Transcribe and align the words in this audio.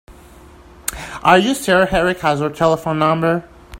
Are 1.21 1.37
you 1.37 1.53
sure 1.53 1.87
Erik 1.95 2.21
has 2.21 2.41
our 2.41 2.49
telephone 2.49 2.97
number? 2.97 3.47